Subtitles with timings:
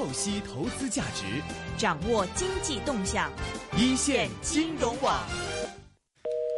[0.00, 1.26] 透析投资价值，
[1.76, 3.30] 掌握经济动向，
[3.76, 5.22] 一线金融网。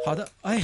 [0.07, 0.61] 好的，哎，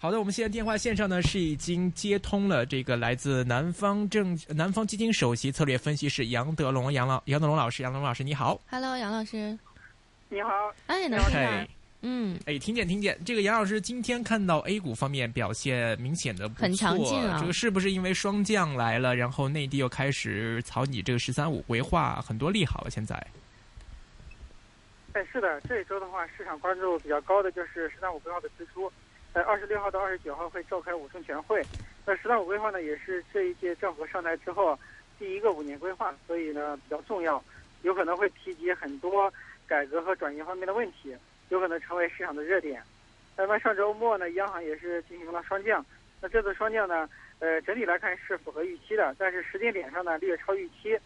[0.00, 9.56] 好的，我们现在电话线上呢是已经接通了这个来自南方证南方基金首席策略分析师杨德龙杨老杨德龙老师，杨德龙老师你好，Hello，杨老师，
[10.30, 10.50] 你好，
[10.88, 11.70] 哎，能听嘿，
[12.00, 22.90] 嗯，哎，听见听见，这个杨老师今天看到 A 股方面表现明显的不错，很强劲啊这个是不是因为霜降来了，然后内地又开始草拟这个“十三五”规划，很多利好了？
[22.90, 23.16] 现在，
[25.14, 28.90] 哎，是的，这一周的话，市场关注度比较高的就是“十三五”规划的推出。
[29.34, 31.60] 在二十六号到二十九号会召开五中全会。
[32.06, 34.78] 那“十三五”规划呢，也是这一届政府上台之后
[35.18, 37.42] 第一个五年规划，所以呢比较重要，
[37.82, 39.32] 有可能会提及很多
[39.66, 41.14] 改革和转型方面的问题，
[41.48, 42.82] 有可能成为市场的热点。
[43.36, 45.84] 那么上周末呢，央行也是进行了双降。
[46.20, 50.98] 那这次双降呢，呃，整体来看是符合预期的，但是时间点上呢略超预期，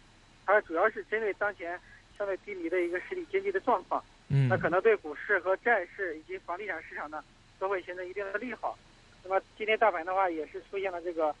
[0.45, 1.79] 它主要是针对当前
[2.17, 4.03] 相对低迷的一个实体经济的状况。
[4.29, 7.23] 嗯那可能对股市和债市以及房地产市场呢，
[7.59, 8.77] 都会形成一定的利好。
[9.23, 11.35] 那么今天大盘的话，也是出现了这个，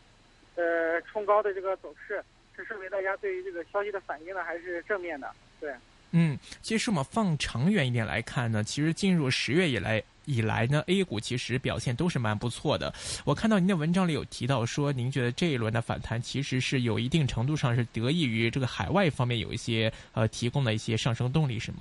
[0.55, 2.23] 呃，冲高的这个走势，
[2.55, 5.31] 这说明大家对于这个消息的反应呢还是正面的。
[5.59, 5.73] 对，
[6.15, 12.93] 嗯，其实我们放长远一点来看呢，其实进入十月以来以来呢，A 股其实表现都是蛮不错的。
[13.25, 21.79] 我看到您的文章里有提到说，您觉得这一轮的反弹其实是有一定程度上是得益于这个海外方面有一些呃提供的一些上升动力，是吗？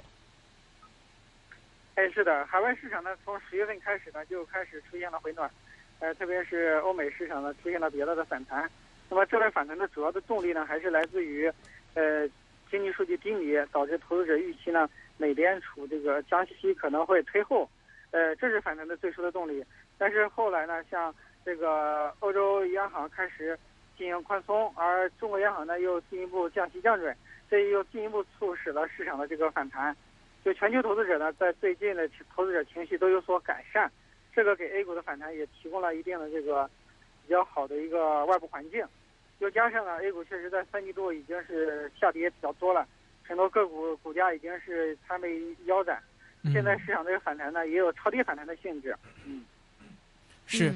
[1.94, 5.48] 哎，是的，海外市场呢，从十月份开始呢，就开始出现了回暖，
[5.98, 8.68] 呃，特别是欧美市场呢，出现了比较大的反弹。
[9.10, 11.52] 那么这轮反弹的主要的动力呢，还是来自于，
[11.92, 12.26] 呃，
[12.72, 17.68] 经济数据低迷，导致投资者预期呢，美联储这个加息可能会推后，
[18.12, 19.62] 呃，这是反弹的最初的动力。
[19.98, 21.14] 但是后来呢，像
[21.44, 23.58] 这个欧洲央行开始
[23.98, 27.14] 进行宽松，而中国央行呢又进一步降息降准，
[27.50, 29.94] 这又进一步促使了市场的这个反弹。
[30.42, 33.92] 就全球投资者呢，在最近的投资者情绪都有所改善，
[34.34, 36.68] 这个给 A 股的反弹也提供了一定的这个
[37.22, 38.82] 比较好的一个外部环境。
[39.42, 42.86] 又加上呢，A 股确实在三季度已经是下跌比较多了，
[43.24, 46.00] 很多个股股价已经是参被腰斩。
[46.52, 48.96] 现在市场这个反弹呢，也有超跌反弹的性质。
[49.26, 49.44] 嗯，
[50.46, 50.72] 是。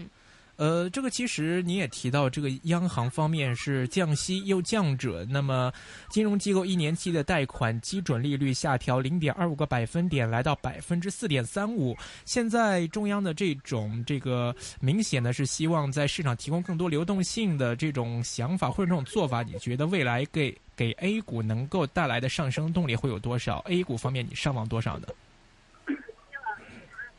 [0.56, 5.70] 呃，这个其实你也提到，这个央行方面是降息又降准，那么
[6.08, 11.94] 金融机构一年期的贷款基准利率下调零点二五个百分点，来到百分之四点三五。
[12.24, 25.08] 现在中央的这种这个明显的是希望在市场提供更多流动性的这种想法或者这种做法，你觉得未来给给 A 股能够带来的上升动力会有多少？A 股方面你上望多少呢？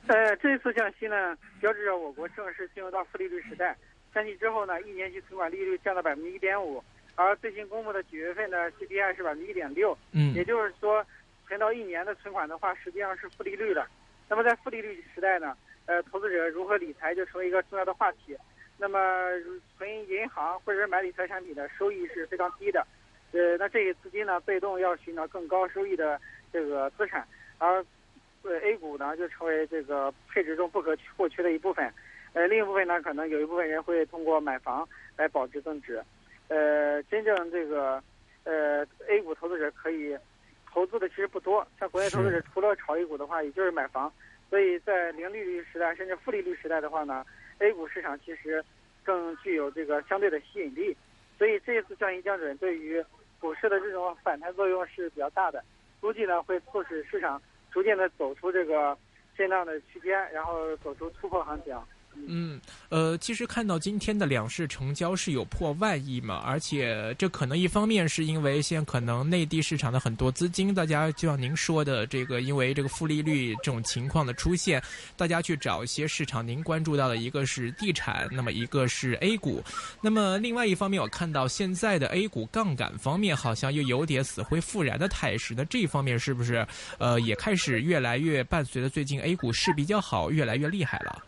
[0.14, 3.76] 呃，这一次降息呢，标志着我国正式进入到负利率时代。
[4.14, 6.84] 降息之后呢，一年期存款利率降到百分之一点五，
[7.16, 11.06] 而最新公布的九月份的 CPI 是百分之一点六，嗯也就是说，
[11.48, 13.86] 存到一年的存款的话，实际上是负利率的。
[14.30, 18.36] 那么在负利率时代呢，呃，投资者如何理财就成为一个重要的话题。
[18.80, 19.00] 那么
[19.78, 22.86] 存银行或者是买理财产品的收益是非常低的，
[23.34, 26.20] 呃，那这些资金呢，被动要寻找更高收益的
[26.54, 27.84] 这个资产，而
[28.50, 31.92] 呃 A 股呢就成为这个配置中不可或缺的一部分。
[32.34, 36.02] 呃，另一部分呢，可能有一部分人会通过买房来保值增值。
[36.50, 38.02] 呃，真正这个
[38.44, 40.16] 呃 A 股投资者可以
[40.72, 44.12] 投资的其实不多，像国内投资者除了炒 A 股的话，也就是买房。
[44.50, 47.26] 所以在零利率时代甚至负利率时代的话呢
[47.60, 48.64] ，A 股市场其实
[49.04, 50.96] 更具有这个相对的吸引力。
[51.38, 53.04] 所以这一次降息降准对于
[53.40, 55.64] 股市的这种反弹作用是比较大的，
[56.00, 57.42] 估计呢会促使市场
[57.72, 58.98] 逐渐的走出这个
[59.36, 61.78] 震荡的区间，然后走出突破行情。
[62.26, 74.82] 嗯，呃，其实看到今天的两市成交是有破万亿嘛，而且这可能一方面是因为现在可能内地市场的很多资金，大家就像您说的这个，因为这个负利率这种情况的出现，
[75.16, 76.46] 大家去找一些市场。
[76.48, 79.64] 您关注到的一个是地产，那么一个是 A 股，
[80.02, 85.54] 那么另外一方面，我看到现在的 A 股杠杆方面好像又有点死灰复燃的态势。
[85.56, 91.24] 那这一方面是不是呃也开始越来越伴随着最近 A 股市比较好，越来越厉害了？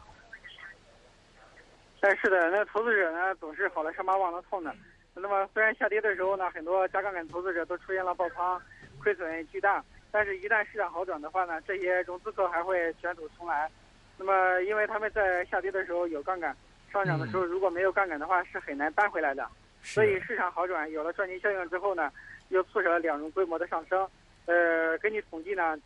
[2.02, 4.74] 哎，是的，那投资者呢总是好了伤疤忘了痛的。
[5.14, 8.62] 那么虽然下跌的时候呢，很多加杠杆投资者都出现了爆仓，
[9.04, 13.70] 亏损巨大，但是一旦市场好转的话呢，这些融资客还会卷土重来。
[14.18, 16.56] 那么因为他们在下跌的时候有杠杆，
[16.92, 19.46] 上涨的时候如果没有杠杆的话是很难扳回来的。
[19.82, 22.10] 所以市场好转，有了赚钱效应之后呢，
[22.48, 24.08] 又促使了两融规模的上升。
[24.46, 25.78] 呃，根据统计呢，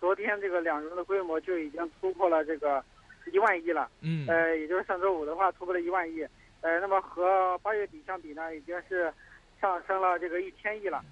[0.00, 2.84] 昨天这个两融的规模就已经突破了这个
[3.30, 3.90] 一万亿了。
[4.00, 6.26] 嗯，呃，也就是上周五的话突破了一万亿，
[6.60, 9.12] 呃，那么和八月底相比呢，已经是
[9.60, 11.04] 上升了这个一千亿了。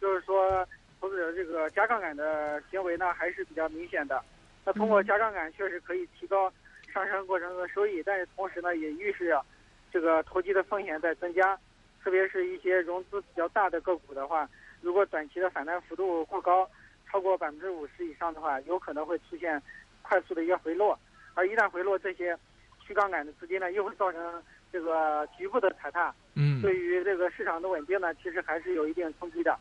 [0.00, 0.66] 就是说
[1.00, 4.22] 投资者这个加杠杆的行为呢还是比较明显的。
[4.64, 6.52] 那通过加杠杆确实可以提高
[6.92, 9.44] 上升过程中的收益，但是同时呢也预示着
[9.92, 11.58] 这个投机的风险在增加，
[12.02, 14.48] 特别是一些融资比较大的个股的话，
[14.80, 16.68] 如果短期的反弹幅度过高，
[17.10, 19.60] 超过百分之五十以上的话，有可能会出现
[20.02, 20.98] 快速的一个回落，
[21.38, 22.36] 而一旦回落，这些
[22.84, 24.42] 去杠杆的资金呢又会造成
[24.72, 26.12] 这个局部的踩踏。
[26.34, 29.56] 嗯，对于这个市场的稳定呢，其实还是有一定冲击的。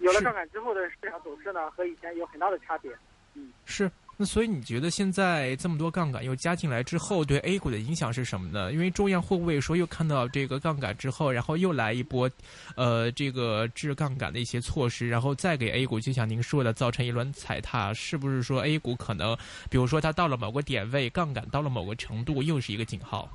[0.00, 2.94] 有了杠杆之后的市场走势呢，和以前有很大的差别。
[3.32, 3.90] 嗯是。
[4.16, 8.72] 那所以你觉得现在这么多杠杆又加进来之后，对 A 股的影响是什么呢？
[8.72, 12.30] 因为中央会不会说又看到这个杠杆之后，然后又来一波，
[12.76, 17.92] 呃，这个治杠杆的一些措施，然后再给 A 股，就像您说的，造成一轮踩踏？
[17.92, 19.36] 是不是说 A 股可能，
[19.68, 23.28] 比如说它到了某个点位，杠杆到了某个程度，又是一个警号？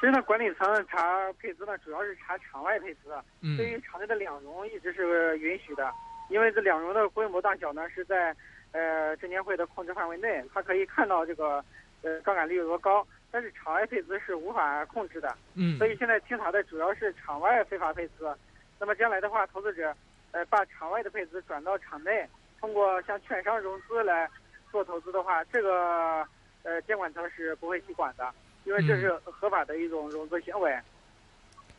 [0.00, 3.12] 其实呢，管理层查配资呢，主要是查场外配资。
[3.42, 5.92] 嗯对于场内的两融一直是允许的，
[6.30, 8.34] 因为这两融的规模大小呢是在
[8.72, 11.62] 呃证监会的控制范围内，它可以看到这个
[12.02, 15.36] 呃杠杆率有多高，但是场外配资是无法控制的。
[15.54, 18.32] 嗯所以现在清查的主要是场外非法配资。
[18.78, 19.94] 那么将来的话，投资者
[20.30, 22.26] 呃把场外的配资转到场内，
[22.60, 24.30] 通过向券商融资来
[24.70, 26.24] 做投资的话，这个
[26.62, 28.32] 呃监管层是不会去管的，
[28.64, 30.78] 因为这是合法的一种融资行为。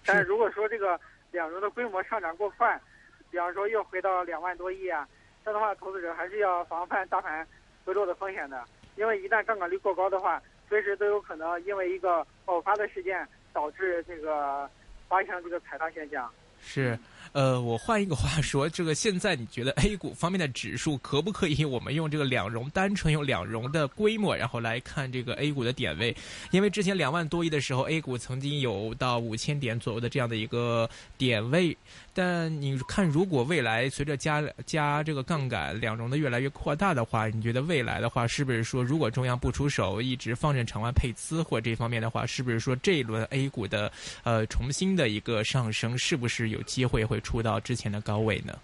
[0.06, 1.00] 但是如果说这个
[1.32, 2.80] 两融的规模上涨过快，
[3.32, 5.08] 比方说又回到两万多亿啊，
[5.46, 7.48] 这样的话，投资者还是要防范大盘
[7.86, 8.64] 回落的风险的。
[8.98, 14.70] 因为一旦杠杆率过高的话，随时都有可能因为一个爆发的事件导致这个
[15.08, 16.30] 发生这个踩踏现象。
[16.60, 17.00] 是，
[17.34, 26.16] 呃，我换一个话说，这个现在你觉得 A 股方面的指数可不可以我们用这个两融，单纯用两融的规模，然后来看这个 A 股的点位？
[26.52, 31.76] 因为之前两万多亿的时候，A 股曾经有到五千点左右的这样的一个点位，
[32.14, 43.92] 但你看，如果未来随着加加这个杠杆，两融的越来越扩大的话，你觉得未来的话，是不是说，如果中央不出手，一直放任场外配资或这方面的话，是不是说这一轮 A 股的
[44.24, 48.58] 呃重新的一个上升，是不是有机会会出到之前的高位呢？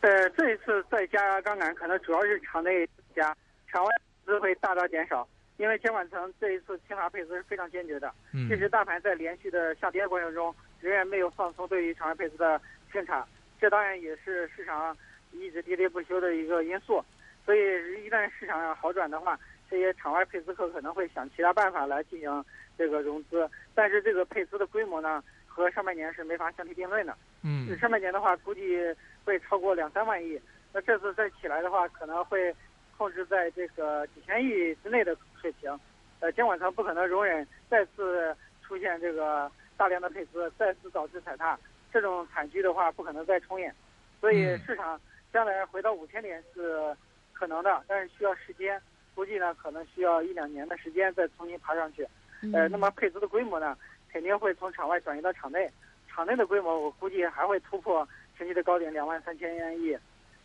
[0.00, 2.84] 呃，这一次再加杠杆，可能主要是场内
[3.14, 3.36] 加，
[3.68, 3.90] 场外
[4.26, 5.26] 资会大大减少。
[5.56, 12.60] 因为监管层这一次清查配资是非常坚决的，嗯即使大盘在连续的下跌过程中，仍然没有放松对于场外配资的
[12.92, 13.26] 清查，
[13.60, 14.96] 这当然也是市场
[15.32, 17.04] 一直喋喋不休的一个因素。
[17.44, 17.58] 所以
[18.04, 19.36] 一旦市场好转的话，
[19.68, 22.44] 这些场外配资客可能会想其他办法来进行
[22.76, 25.24] 这个融资，但是这个配资的规模呢，
[25.58, 27.16] 和上半年是没法相提并论的。
[27.42, 28.78] 嗯上半年的话，估计
[29.24, 30.40] 会超过两三万亿。
[30.72, 32.54] 那这次再起来的话，可能会
[32.96, 35.78] 控制在这个几千亿之内的水平。
[36.20, 41.58] 呃，监管层不可能容忍再次出现这个大量的配资，再次导致踩踏，
[41.92, 43.74] 这种惨剧的话不可能再重演。
[44.20, 45.00] 所以嗯市场
[45.32, 46.96] 将来回到五千点是
[47.32, 48.80] 可能的，但是需要时间，
[49.14, 52.06] 估计呢可能需要一两年的时间再重新爬上去。
[52.52, 53.76] 呃，那么配资的规模呢，
[54.12, 55.70] 肯定会从场外转移到场内。
[56.08, 58.06] 场内的规模，我估计还会突破
[58.36, 59.96] 前期的高点两万三千亿，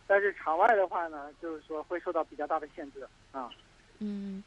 [0.06, 3.50] 但是场外的话呢，就是说会受到比较大的限制啊。
[3.98, 4.40] 嗯，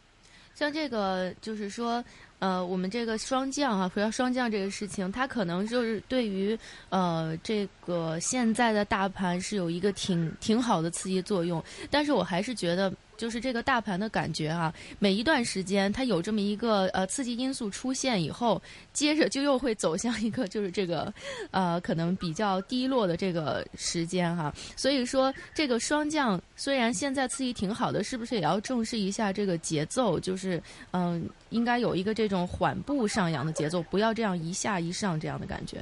[0.55, 2.01] 像这个就是说，
[2.39, 6.57] 呃，我们这个双降啊，回到双降这个事情，它可能就是对于
[6.89, 12.93] 呃这个现在的大盘是有一个挺挺好的刺激作用，但是我还是觉得。
[13.17, 18.61] 就是这个大盘的感觉啊，每一段时间它有这么一个呃刺激因素出现以后，
[18.93, 21.13] 接着就又会走向一个就是这个
[21.51, 30.19] 呃可能比较低落的这个时间哈、所以说这个双降虽然现在刺激挺好的，是不是也要重视一下这个节奏？
[30.19, 35.77] 就是嗯、应该有一个这种缓步上扬的节奏，不要这样一下一上这样的感觉。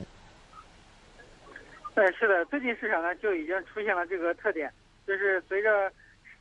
[1.96, 4.72] 呃，是的，最近市场呢就已经出现了这个特点，
[5.06, 5.92] 就是随着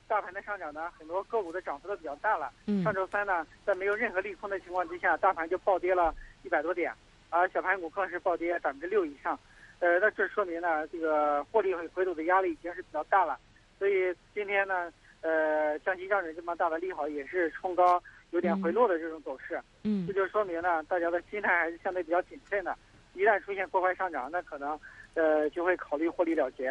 [0.06, 2.52] 大盘的上涨呢，很多个股的涨幅都比较大了。
[2.66, 6.92] 嗯上周三呢，在没有任何利空的情况之下，大盘就暴跌了一百多点，
[7.30, 9.38] 而小盘股更是暴跌百分之六以上。
[9.80, 13.38] 呃，那这说明呢，这个获利回吐的压力已经是比较大了。
[13.78, 19.61] 所以今天呢，呃，降息降准这么大的利好，也是冲高有点回落的这种走势。
[19.82, 22.76] 嗯这就说明呢，大家的心态还是相对比较谨慎的。
[23.14, 24.78] 一旦出现过快上涨，那可能
[25.14, 26.68] 呃就会考虑获利了结，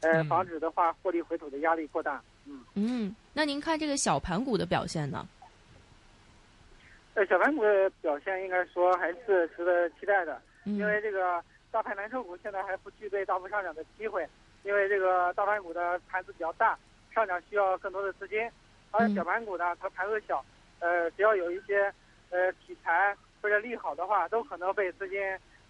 [0.00, 2.16] 呃，嗯防止的话获利回吐的压力过大。
[2.16, 2.33] 嗯，
[2.74, 5.26] 嗯，那您看这个小盘股的表现呢？
[7.14, 10.74] 呃，小盘股的表现应该说还是值得期待的，嗯。
[10.76, 14.28] 因为这个大盘蓝筹股现在还不具备大幅上涨的机会，
[14.64, 16.76] 因为这个大盘股的盘子比较大，
[17.14, 18.40] 上涨需要更多的资金，
[18.90, 19.14] 而嗯。
[19.14, 20.44] 小盘股呢，它盘子小，
[20.80, 21.92] 呃，只要有一些
[22.30, 25.20] 呃题材或者利好的话，都可能被资金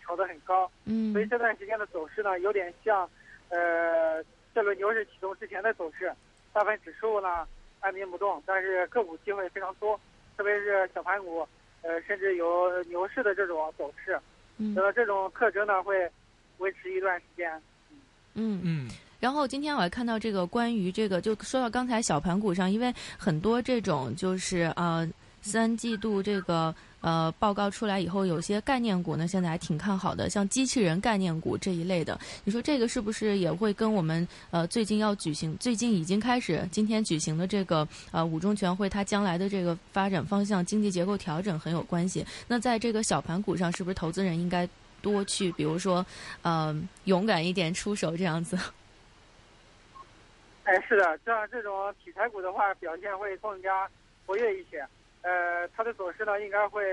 [0.03, 1.13] 炒得很高，嗯。
[1.13, 3.07] 所以这段时间的走势呢，有点像，
[3.51, 6.11] 呃，这轮牛市启动之前的走势。
[6.55, 7.47] 大盘指数呢
[7.81, 10.01] 按兵不动，但是个股机会非常多，
[10.37, 11.47] 特别是小盘股，
[11.83, 14.19] 呃，甚至有牛市的这种走势。
[14.57, 16.09] 嗯那么这种特征呢，会
[16.59, 17.53] 维持一段时间。
[18.35, 25.09] 嗯嗯然后今天我还看到这个关于这个，就说到刚才小盘股上，因为很多这种就是呃
[25.43, 42.25] 三季度这个呃报告出来以后，有些概念股呢现在还挺看好的，像机器人概念股这一类的，你说这个是不是也会跟我们呃最近要举行，最近已经开始今天举行的这个呃五中全会，它将来的这个发展方向、经济结构调整很有关系？
[42.49, 44.67] 那在这个小盘股上，是不是投资人应该
[45.03, 46.05] 多去，比如说
[46.41, 48.59] 呃勇敢一点出手这样子？
[50.65, 53.87] 哎，是的，像这种题材股的话，表现会更加
[54.25, 54.83] 活跃一些。
[55.25, 56.85] 呃，它的走势呢，应该会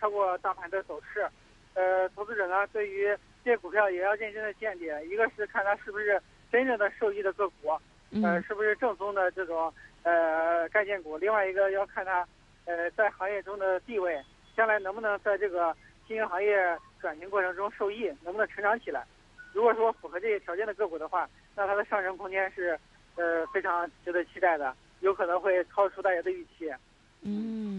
[0.00, 1.28] 超过大盘的走势。
[1.74, 3.06] 呃，投资者呢，对于
[3.44, 6.18] 这些股票也要认真的鉴别，一个是看它是不是
[6.50, 9.70] 真正的受益的个股，呃，嗯是不是正宗的这种
[10.02, 12.26] 呃概念股；另外一个要看它
[12.64, 14.18] 呃在行业中的地位，
[14.56, 15.76] 将来能不能在这个
[16.06, 16.56] 新兴行业
[17.00, 19.04] 转型过程中受益，能不能成长起来。
[19.52, 22.78] 如果说符合这些条件的个股的话，那它的上升空间是
[23.16, 26.70] 呃非常值得期待的，有可能会超出大家的预期。
[26.70, 26.78] 嗯
[27.26, 27.73] 嗯，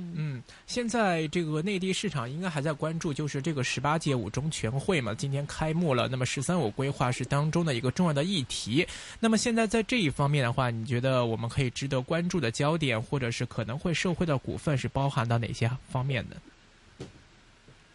[0.68, 6.08] 现在这个内地市场应该还在关注，就是这个十八届五中全会嘛，今天开幕了。
[6.08, 8.86] 那么“十三五”规划是当中的一个重要的议题。
[9.20, 16.36] 那么现在在这一方面的话，你觉得我们可以值得关注的焦点，或者是可能会受惠的股份是包含到哪些方面的？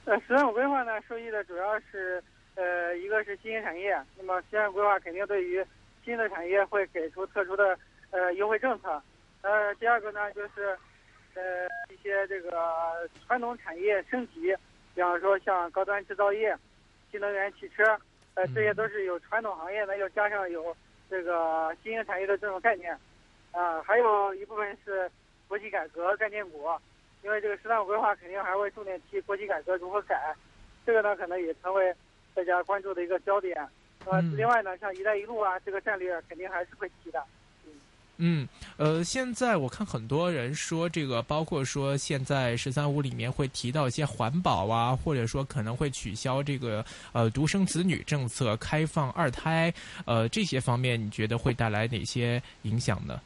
[0.05, 2.23] 呃，“十三五”规划呢，受益的主要是
[2.55, 5.63] 呃一个是新兴产业，那么“十三五”规划肯定对于
[6.05, 7.77] 新的产业会给出特殊的
[8.11, 9.03] 呃优惠政策。
[9.43, 10.79] 呃，第二个呢就是。
[11.35, 14.55] 呃，一些这个传统产业升级，
[14.95, 16.57] 比方说像高端制造业、
[17.11, 17.85] 新能源汽车，
[18.35, 20.77] 呃，这些都是有传统行业呢，又加上有
[21.09, 22.93] 这个新兴产业的这种概念，
[23.53, 25.11] 啊，还有一部分是
[25.49, 26.69] 国企改革概念股，
[27.23, 30.35] 因为这个“十三五”规划肯定还会重点提国企改革如何改，
[30.85, 31.95] 这个呢可能也成为
[32.35, 33.57] 大家关注的一个焦点。
[34.07, 37.23] 呃，另外呢，像“一带一路”啊，这个战略肯定还是会提的。
[38.23, 38.47] 嗯，
[38.77, 49.73] 呃，现在我看很多人说这个，包括说现在“十三五”里面会提到一些环保啊，或者说可能会取消这个呃独生子女政策、开放二胎，
[50.05, 53.19] 呃这些方面，你觉得会带来哪些影响呢？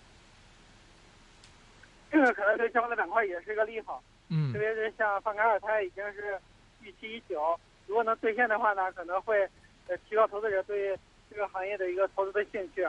[2.12, 6.38] 这个可能对相关的板块也是一个利好，嗯，特别是像放开二胎已经是
[6.82, 7.58] 预期已久，
[7.88, 9.42] 如果能兑现的话呢，可能会
[9.88, 10.96] 呃提高投资者对
[11.28, 12.86] 这个行业的一个投资的兴趣。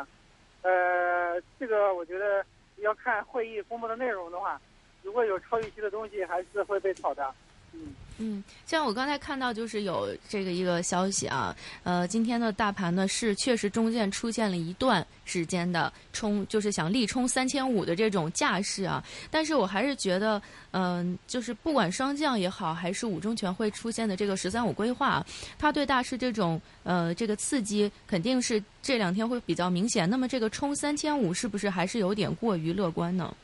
[0.66, 2.44] 呃，这个我觉得
[2.78, 4.60] 要看会议公布的内容的话，
[5.04, 7.32] 如果有超预期的东西，还是会被炒的。
[7.72, 20.42] 嗯嗯，像我刚才看到就是有这个一个消息啊，呃，今天的大盘呢是确实中间出现了一段时间的冲，就是想力冲三千五的这种架势啊，但是我还是觉得，
[20.72, 25.26] 嗯、就是不管双降也好，还是五中全会出现的这个“十三五”规划，
[25.60, 30.10] 它对大市这种呃这个刺激肯定是这两天会比较明显。
[30.10, 33.36] 那么这个冲三千五是不是还是有点过于乐观呢？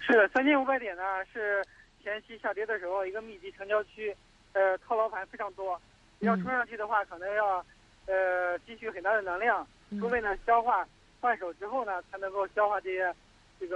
[0.00, 1.64] 是的，三千五百点呢是
[2.04, 4.14] 前期下跌的时候一个密集成交区，
[4.52, 5.80] 呃，套牢盘非常多，
[6.20, 7.56] 要冲上去的话，可能要
[8.06, 9.66] 呃积蓄很大的能量，
[9.98, 10.86] 除非呢消化
[11.20, 13.14] 换手之后呢，才能够消化这些
[13.58, 13.74] 这个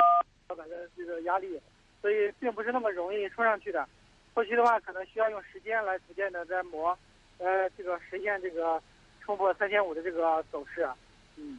[0.48, 1.60] 老板的这个压力，
[2.02, 3.88] 所以并不是那么容易冲上去的。
[4.34, 6.96] 后期的话，可能需要用时间来逐渐的在磨，
[7.38, 8.80] 呃，这个实现这个
[9.20, 10.88] 冲破三千五的这个走势。
[11.36, 11.58] 嗯。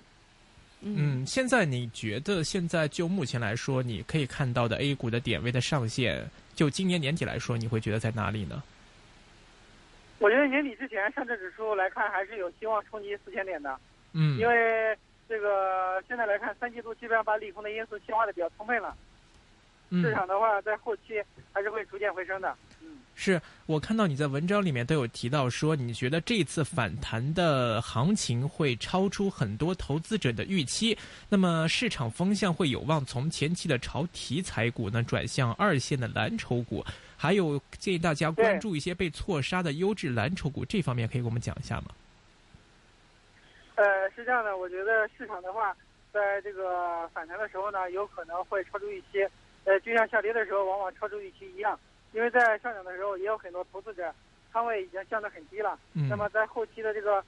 [0.84, 8.64] 嗯，现在你觉得现在就目前来说，你可以看到的 A 股的点位的上限，就今年年底来说，你会觉得在哪里呢？
[10.18, 13.80] 我觉得年底之前，上证指数来看还是有希望冲击四千点的。
[14.14, 18.96] 嗯，因为这个现在来看，三季度基本上把利空的因素消化的比较充分了。
[19.94, 22.56] 嗯市场的话，在后期还是会逐渐回升的。
[22.80, 36.86] 嗯，是我看到你在文章里面都有提到说，你觉得这次反弹的行情会超出很多投资者的预期，那么市场风向会有望从前期的朝题材股呢转向二线的蓝筹股，
[37.18, 41.88] 还有建议大家关注一些被错杀的优质蓝筹股，这方面可以给我们讲一下吗？
[43.76, 45.76] 呃，是这样的，我觉得市场的话，
[46.12, 49.28] 在这个反弹的时候呢，有可能会超出预期。
[49.64, 51.80] 呃，就像下跌的时候往往超出预期一样，
[52.14, 54.14] 因为在上涨的时候也有很多投资者
[54.52, 55.80] 仓位已经降得很低了。
[55.94, 57.24] 嗯，那么在后期的这个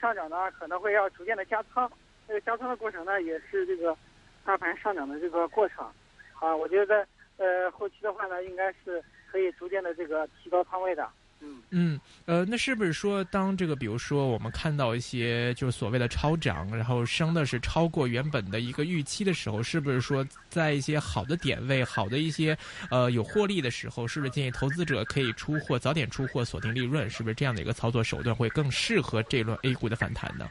[0.00, 1.90] 上涨呢，可能会要逐渐的加仓。
[2.26, 3.96] 这个加仓的过程呢，也是这个
[4.44, 5.90] 大盘上涨的这个过程。
[6.38, 7.06] 啊，我觉得在
[7.44, 9.02] 呃后期的话呢，应该是
[9.32, 11.08] 可以逐渐的这个提高仓位的。
[11.40, 22.56] 嗯嗯，呃，那是不是说，当这个比如说我们看到一些就是所谓的超涨，然后升的是超过原本的一个预期的时候，是不是说在一些好的点位、好的一些
[22.90, 27.08] 呃有获利的时候，是不是建议投资者可以出货，早点出货，锁定利润？
[27.08, 30.48] 是不是这样的一个操作手段会更适合这轮 A 股的反弹呢？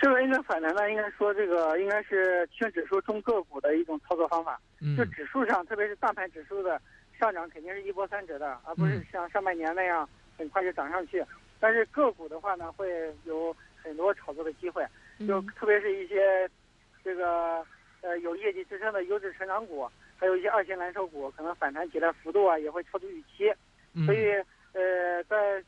[0.00, 4.58] 这个应该反弹呢，应该说这个应该是轻指数中个股的一种操作方法。
[4.80, 6.80] 嗯就指数上，特别是大盘指数的
[7.18, 11.24] 上涨，肯定是一波三折的，而不是嗯像上半年那样很快就涨上去。
[11.60, 14.86] 但是个股的话呢，会有很多炒作的机会，
[15.26, 16.48] 就嗯特别是一些
[17.02, 17.66] 这个
[18.00, 23.52] 呃有业绩支撑的优质成长股，还有一些二线蓝筹股，可能反弹起来幅度啊也会超出预期。
[23.94, 24.30] 嗯所以
[24.74, 25.62] 呃，在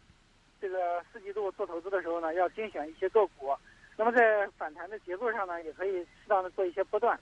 [0.61, 3.53] 这个四季度做投资的时候呢，要精选一些个股。
[3.97, 7.19] 那么在反弹的节奏上呢，也可以适当的做一些波段，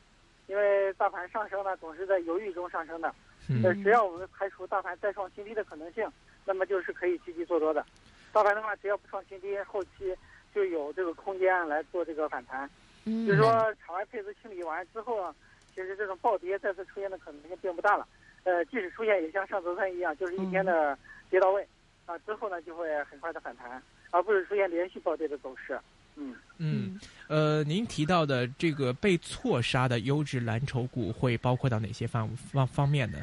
[0.47, 3.15] 因为大盘上升呢总是在犹豫中上升的。
[3.49, 6.07] 嗯呃，只要我们排除大盘再创新低的可能性，
[6.45, 7.85] 那么就是可以积极做多的。
[8.33, 10.15] 大盘的话，只要不创新低，后期
[10.55, 12.69] 就有这个空间来做这个反弹。
[13.05, 13.51] 嗯，就是说，
[13.85, 15.35] 场外配资清理完之后啊，
[15.75, 18.07] 其实这种暴跌再次出现的可能性并不大了。
[18.45, 20.97] 呃，即使出现，也像上周三一样，就是一天的
[21.31, 21.67] 跌到位，
[22.07, 25.79] 啊，之后呢就会很快的反弹，而不是出现连续暴跌的走势。
[26.17, 33.19] 嗯，嗯，呃，您提到的这个被错杀的优质蓝筹股会包括到哪些方方方面呢？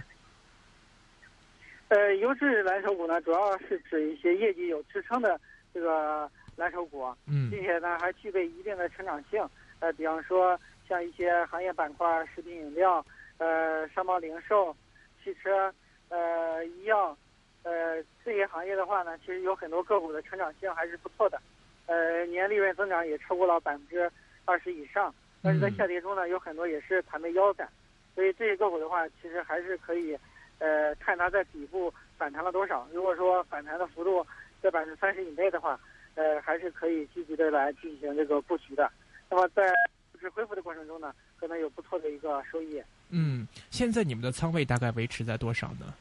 [1.90, 5.40] 呃，优质蓝筹股呢，主要是指一些业绩有支撑的
[5.74, 9.48] 这个蓝筹股，嗯并且呢还具备一定的成长性。
[9.80, 13.06] 呃，比方说像一些行业板块，食品饮料、
[13.38, 14.76] 呃商贸零售、
[15.24, 15.72] 汽车、
[16.10, 17.16] 呃医药，
[17.64, 21.40] 呃这些行业的话呢，其实有很多个股的成长性还是不错的，
[21.86, 24.10] 呃年利润增长也超过了百分之
[24.46, 25.14] 二十以上。
[25.44, 27.70] 但是在嗯下跌中呢，有很多也是盘被腰斩，
[28.16, 30.18] 所以这些个股的话，其实还是可以，
[30.60, 32.88] 呃，看它在底部反弹了多少。
[32.94, 34.26] 如果说反弹的幅度
[34.62, 35.80] 在百分之三十以内的话，
[36.16, 38.92] 呃，还是可以积极的来进行这个布局的。
[39.30, 39.68] 那么在
[40.12, 42.82] 股市恢复的过程中呢，可能有不错的一个收益。
[43.10, 45.94] 嗯，现在你们的仓位大概维持在多少呢？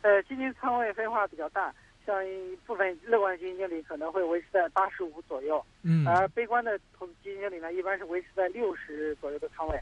[0.00, 1.72] 呃，基金仓位分化比较大，
[2.04, 9.78] 像一部分乐观基金经理可能会维持在八十五左右，嗯而悲观的投资基金经理呢，一般是维持在六十左右的仓位。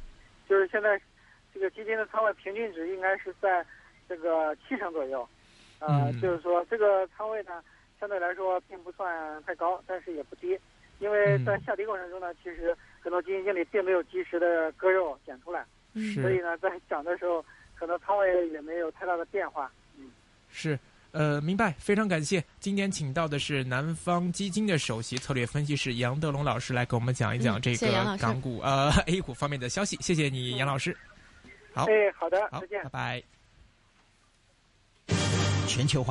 [0.46, 1.00] 就是现在
[1.52, 3.64] 这个基金的仓位平均值应该是在
[4.08, 5.28] 这个七成左右。
[5.78, 7.62] 呃，嗯就是说这个仓位呢，
[7.98, 10.58] 相对来说并不算太高，但是也不低。
[10.98, 15.64] 因为在嗯下跌过程中呢，其实很多基金经理并没有及时的割肉减出来，
[16.20, 17.42] 所以呢，在涨的时候，
[17.74, 19.72] 可能仓位也没有太大的变化。
[19.96, 20.10] 嗯
[20.50, 20.78] 是，
[21.12, 22.44] 呃，明白，非常感谢。
[22.58, 29.96] 今天请到的是南方基金的首席策略分析师杨德龙老师来给我们讲一讲嗯这个港股、呃 A 股方面的消息。
[30.02, 30.94] 谢谢你，杨老师。
[31.72, 32.90] 好，哎，好的，好再见拜。
[32.90, 33.22] 拜。
[35.66, 36.08] 全球化